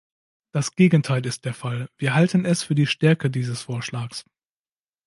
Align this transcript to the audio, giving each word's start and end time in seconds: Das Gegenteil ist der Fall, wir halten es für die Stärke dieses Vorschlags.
Das 0.51 0.73
Gegenteil 0.75 1.23
ist 1.27 1.45
der 1.45 1.53
Fall, 1.53 1.87
wir 1.99 2.15
halten 2.15 2.43
es 2.43 2.63
für 2.63 2.73
die 2.73 2.87
Stärke 2.87 3.29
dieses 3.29 3.61
Vorschlags. 3.61 4.25